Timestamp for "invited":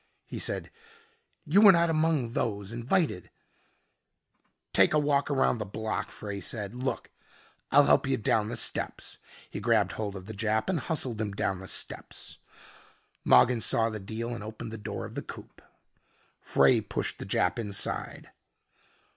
2.71-3.29